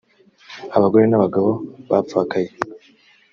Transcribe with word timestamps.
abagore 0.77 1.05
n 1.07 1.13
abagabo 1.17 1.51
bapfakaye 1.89 2.49